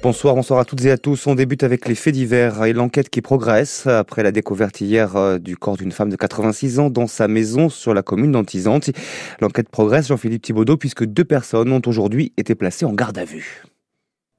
[0.00, 1.26] Bonsoir, bonsoir à toutes et à tous.
[1.26, 5.38] On débute avec les faits divers et l'enquête qui progresse après la découverte hier euh,
[5.38, 8.92] du corps d'une femme de 86 ans dans sa maison sur la commune d'Antizanti.
[9.40, 13.64] L'enquête progresse, Jean-Philippe Thibaudot, puisque deux personnes ont aujourd'hui été placées en garde à vue.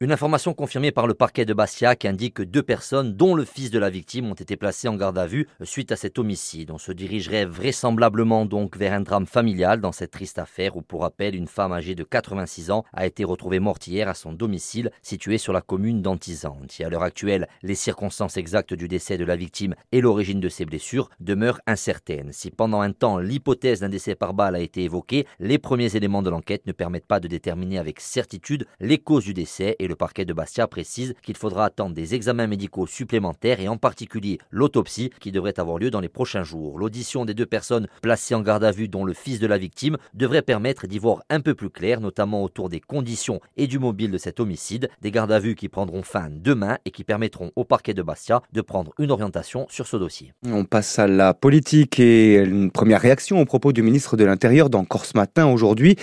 [0.00, 3.44] Une information confirmée par le parquet de Bastia qui indique que deux personnes, dont le
[3.44, 6.70] fils de la victime, ont été placées en garde à vue suite à cet homicide.
[6.70, 11.00] On se dirigerait vraisemblablement donc vers un drame familial dans cette triste affaire où, pour
[11.00, 14.92] rappel, une femme âgée de 86 ans a été retrouvée morte hier à son domicile
[15.02, 16.80] situé sur la commune d'Antizante.
[16.80, 20.64] À l'heure actuelle, les circonstances exactes du décès de la victime et l'origine de ses
[20.64, 22.30] blessures demeurent incertaines.
[22.30, 26.22] Si pendant un temps l'hypothèse d'un décès par balle a été évoquée, les premiers éléments
[26.22, 29.96] de l'enquête ne permettent pas de déterminer avec certitude les causes du décès et le
[29.96, 35.10] parquet de Bastia précise qu'il faudra attendre des examens médicaux supplémentaires et en particulier l'autopsie
[35.18, 36.78] qui devrait avoir lieu dans les prochains jours.
[36.78, 39.96] L'audition des deux personnes placées en garde à vue dont le fils de la victime
[40.14, 44.10] devrait permettre d'y voir un peu plus clair, notamment autour des conditions et du mobile
[44.10, 47.64] de cet homicide, des gardes à vue qui prendront fin demain et qui permettront au
[47.64, 50.34] parquet de Bastia de prendre une orientation sur ce dossier.
[50.46, 54.68] On passe à la politique et une première réaction au propos du ministre de l'Intérieur
[54.68, 55.96] d'encore ce matin aujourd'hui,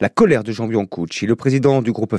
[0.00, 2.14] la colère de Jean Biancoucci, le président du groupe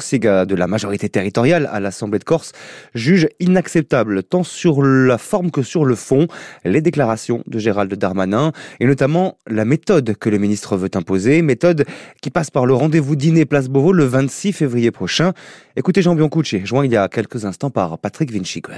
[0.00, 2.52] Siga de la majorité territoriale à l'Assemblée de Corse
[2.94, 6.26] juge inacceptable tant sur la forme que sur le fond
[6.64, 11.84] les déclarations de Gérald Darmanin et notamment la méthode que le ministre veut imposer, méthode
[12.20, 15.32] qui passe par le rendez-vous dîner Place Beauvau le 26 février prochain.
[15.76, 18.72] Écoutez Jean Biancoucci, joint il y a quelques instants par Patrick Vinciquer.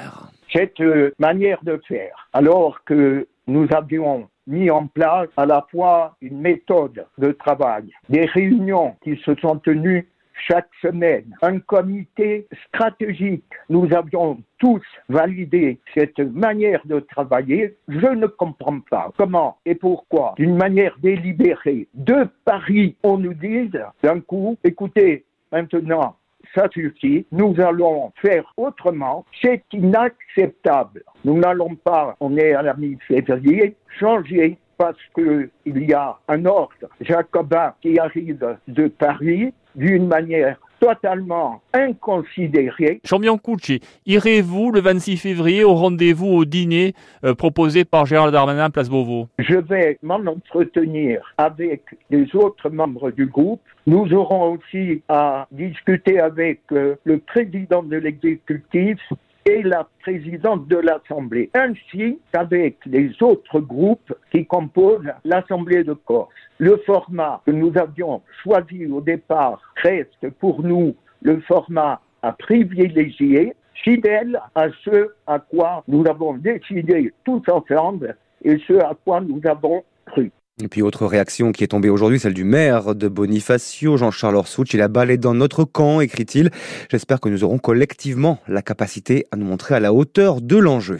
[0.53, 6.17] Cette euh, manière de faire, alors que nous avions mis en place à la fois
[6.20, 10.09] une méthode de travail, des réunions qui se sont tenues
[10.46, 13.44] chaque semaine, un comité stratégique.
[13.69, 17.77] Nous avions tous validé cette manière de travailler.
[17.88, 23.78] Je ne comprends pas comment et pourquoi, d'une manière délibérée, de Paris, on nous dise
[24.02, 26.16] d'un coup, écoutez, maintenant,
[26.54, 31.04] ça suffit, nous allons faire autrement, c'est inacceptable.
[31.25, 36.72] Nous n'allons pas, on est à la mi-février, changer parce qu'il y a un ordre
[37.03, 43.00] jacobin qui arrive de Paris d'une manière totalement inconsidérée.
[43.04, 48.70] Jean Biancucci, irez-vous le 26 février au rendez-vous au dîner euh, proposé par Gérald Darmanin
[48.70, 49.28] Place Beauvau?
[49.38, 53.60] Je vais m'en entretenir avec les autres membres du groupe.
[53.86, 58.98] Nous aurons aussi à discuter avec euh, le président de l'exécutif
[59.47, 66.33] et la présidente de l'Assemblée, ainsi qu'avec les autres groupes qui composent l'Assemblée de Corse.
[66.59, 73.55] Le format que nous avions choisi au départ reste pour nous le format à privilégier,
[73.83, 79.41] fidèle à ce à quoi nous avons décidé tous ensemble et ce à quoi nous
[79.45, 79.84] avons.
[80.62, 84.75] Et puis autre réaction qui est tombée aujourd'hui, celle du maire de Bonifacio, Jean-Charles Orsouch.
[84.75, 86.50] Il a balé dans notre camp, écrit-il.
[86.91, 90.98] J'espère que nous aurons collectivement la capacité à nous montrer à la hauteur de l'enjeu.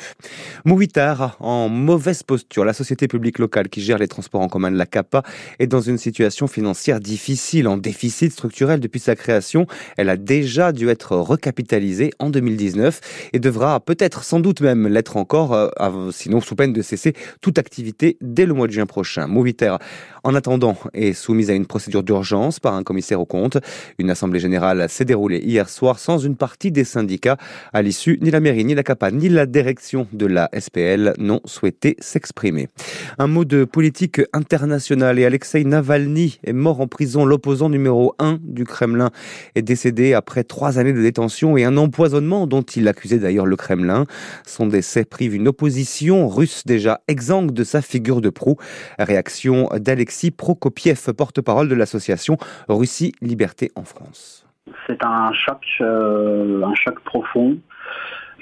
[0.65, 2.65] Mouvitar, en mauvaise posture.
[2.65, 5.23] La société publique locale qui gère les transports en commun de la CAPA
[5.59, 9.67] est dans une situation financière difficile, en déficit structurel depuis sa création.
[9.99, 13.01] Elle a déjà dû être recapitalisée en 2019
[13.35, 17.59] et devra peut-être sans doute même l'être encore, euh, sinon sous peine de cesser toute
[17.59, 19.79] activité dès le mois de juin prochain sécuritaire
[20.25, 23.59] en attendant, est soumise à une procédure d'urgence par un commissaire au compte.
[23.99, 27.37] Une assemblée générale s'est déroulée hier soir sans une partie des syndicats.
[27.73, 31.41] À l'issue, ni la mairie, ni la CAPA, ni la direction de la SPL n'ont
[31.45, 32.69] souhaité s'exprimer.
[33.19, 37.25] Un mot de politique internationale et Alexei Navalny est mort en prison.
[37.25, 39.11] L'opposant numéro 1 du Kremlin
[39.55, 43.57] est décédé après trois années de détention et un empoisonnement dont il accusait d'ailleurs le
[43.57, 44.07] Kremlin.
[44.47, 48.57] Son décès prive une opposition russe déjà exsangue de sa figure de proue.
[48.99, 49.69] Réaction
[50.11, 52.37] d'Alexis Prokopiev, porte-parole de l'association
[52.69, 54.45] Russie Liberté en France.
[54.89, 57.57] C'est un choc, euh, un choc profond.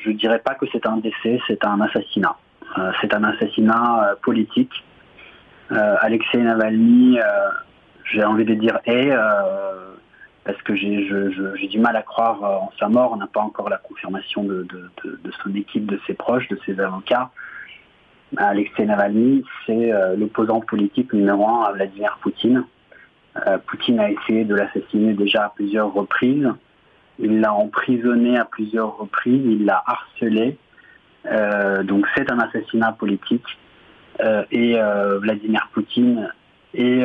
[0.02, 2.36] Je ne dirais pas que c'est un décès, c'est un assassinat.
[2.78, 4.72] Euh, c'est un assassinat euh, politique.
[5.70, 7.18] Alexei Navalny,
[8.10, 9.10] j'ai envie de dire est,
[10.44, 13.12] parce que j'ai du mal à croire en sa mort.
[13.12, 14.66] On n'a pas encore la confirmation de,
[15.42, 17.30] son équipe, de ses proches, de ses avocats.
[18.36, 22.64] Alexei Navalny, c'est euh, l'opposant politique numéro un à Vladimir Poutine.
[23.46, 26.48] Euh, Poutine a essayé de l'assassiner déjà à plusieurs reprises.
[27.18, 30.58] Il l'a emprisonné à plusieurs reprises, il l'a harcelé.
[31.26, 33.46] Euh, donc c'est un assassinat politique.
[34.50, 34.76] et
[35.20, 36.32] Vladimir Poutine
[36.74, 37.04] et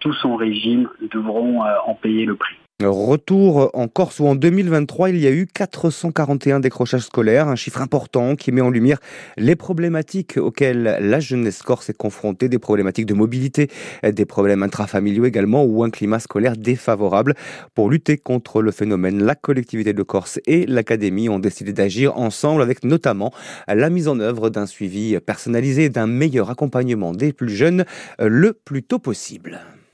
[0.00, 2.56] tout son régime devront en payer le prix.
[2.82, 7.82] Retour en Corse où en 2023 il y a eu 441 décrochages scolaires, un chiffre
[7.82, 8.98] important qui met en lumière
[9.36, 13.68] les problématiques auxquelles la jeunesse corse est confrontée, des problématiques de mobilité,
[14.02, 17.34] des problèmes intrafamiliaux également ou un climat scolaire défavorable.
[17.74, 22.62] Pour lutter contre le phénomène, la collectivité de Corse et l'académie ont décidé d'agir ensemble
[22.62, 23.32] avec notamment
[23.68, 27.84] la mise en œuvre d'un suivi personnalisé, d'un meilleur accompagnement des plus jeunes
[28.18, 29.60] le plus tôt possible.